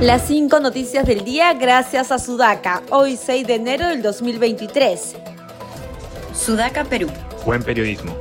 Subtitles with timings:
[0.00, 5.14] Las cinco noticias del día gracias a Sudaca, hoy 6 de enero del 2023.
[6.32, 7.08] Sudaca, Perú.
[7.44, 8.16] Buen periodismo.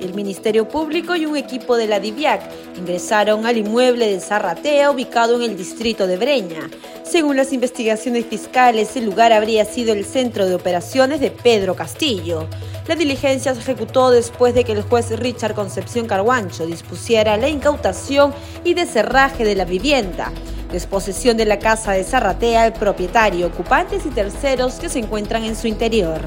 [0.00, 5.36] El Ministerio Público y un equipo de la DIVIAC ingresaron al inmueble de Zarratea ubicado
[5.36, 6.70] en el distrito de Breña.
[7.04, 12.48] Según las investigaciones fiscales, el lugar habría sido el centro de operaciones de Pedro Castillo.
[12.86, 18.32] La diligencia se ejecutó después de que el juez Richard Concepción Carguancho dispusiera la incautación
[18.64, 20.32] y deserraje de la vivienda.
[20.70, 25.56] Desposesión de la casa de Zarratea, el propietario, ocupantes y terceros que se encuentran en
[25.56, 26.20] su interior.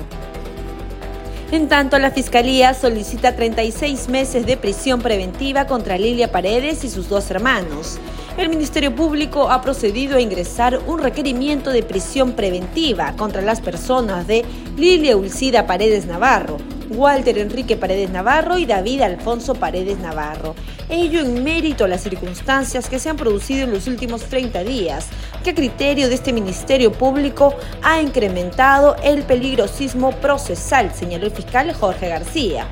[1.51, 7.09] En tanto, la Fiscalía solicita 36 meses de prisión preventiva contra Lilia Paredes y sus
[7.09, 7.97] dos hermanos.
[8.37, 14.27] El Ministerio Público ha procedido a ingresar un requerimiento de prisión preventiva contra las personas
[14.27, 14.45] de
[14.77, 16.57] Lilia Ulcida Paredes Navarro,
[16.89, 20.55] Walter Enrique Paredes Navarro y David Alfonso Paredes Navarro.
[20.89, 25.07] Ello en mérito a las circunstancias que se han producido en los últimos 30 días,
[25.43, 31.71] que a criterio de este Ministerio Público ha incrementado el peligrosismo procesal, señaló el fiscal
[31.73, 32.67] Jorge García.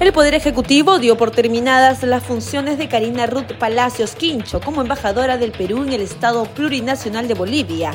[0.00, 5.38] El Poder Ejecutivo dio por terminadas las funciones de Karina Ruth Palacios Quincho como embajadora
[5.38, 7.90] del Perú en el Estado Plurinacional de Bolivia.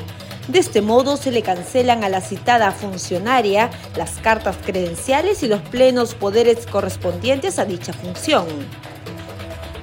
[0.47, 5.61] De este modo se le cancelan a la citada funcionaria las cartas credenciales y los
[5.61, 8.45] plenos poderes correspondientes a dicha función.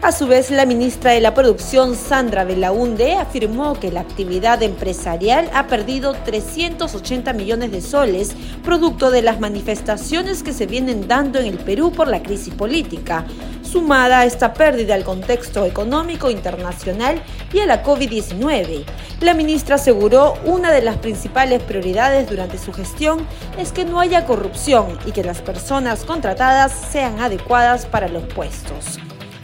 [0.02, 5.50] A su vez, la ministra de la Producción, Sandra Belaunde, afirmó que la actividad empresarial
[5.52, 8.30] ha perdido 380 millones de soles,
[8.64, 13.26] producto de las manifestaciones que se vienen dando en el Perú por la crisis política,
[13.62, 18.84] sumada a esta pérdida al contexto económico internacional y a la COVID-19.
[19.20, 23.26] La ministra aseguró una de las principales prioridades durante su gestión
[23.58, 28.98] es que no haya corrupción y que las personas contratadas sean adecuadas para los puestos.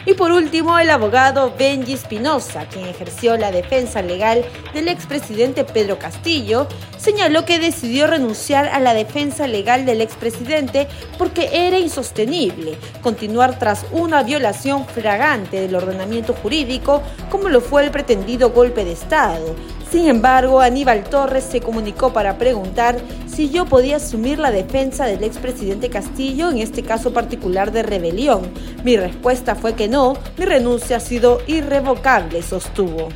[0.06, 5.98] Y por último, el abogado Benji Espinosa, quien ejerció la defensa legal del expresidente Pedro
[5.98, 10.86] Castillo, señaló que decidió renunciar a la defensa legal del expresidente
[11.18, 17.90] porque era insostenible continuar tras una violación fragante del ordenamiento jurídico como lo fue el
[17.90, 19.56] pretendido golpe de Estado,
[19.90, 25.22] sin embargo, Aníbal Torres se comunicó para preguntar si yo podía asumir la defensa del
[25.22, 28.50] expresidente Castillo en este caso particular de rebelión.
[28.82, 33.08] Mi respuesta fue que no, mi renuncia ha sido irrevocable, sostuvo.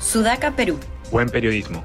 [0.00, 0.76] Sudaca, Perú.
[1.12, 1.84] Buen periodismo.